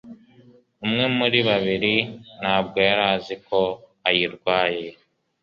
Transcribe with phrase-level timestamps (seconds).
[0.85, 1.95] umwe muri babiri
[2.39, 3.59] ntabwo yari azi ko
[4.07, 4.87] ayirwaye